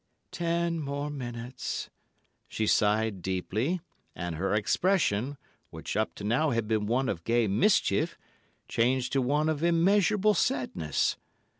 [0.31, 1.91] "Ten more minutes!"
[2.47, 3.81] She sighed deeply,
[4.15, 5.37] and her expression,
[5.69, 8.17] which up to now had been one of gay mischief,
[8.67, 11.17] changed to one of immeasurable sadness.